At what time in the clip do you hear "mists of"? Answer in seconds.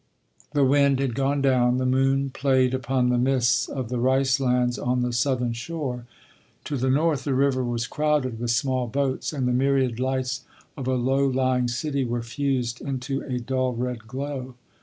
3.19-3.89